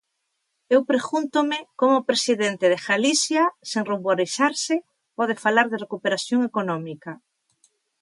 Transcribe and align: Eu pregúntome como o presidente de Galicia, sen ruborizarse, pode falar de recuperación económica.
Eu 0.75 0.81
pregúntome 0.91 1.57
como 1.79 1.95
o 1.97 2.05
presidente 2.09 2.65
de 2.73 2.79
Galicia, 2.87 3.43
sen 3.71 3.83
ruborizarse, 3.91 4.75
pode 5.17 5.35
falar 5.43 5.65
de 5.69 5.81
recuperación 5.85 6.39
económica. 6.49 7.11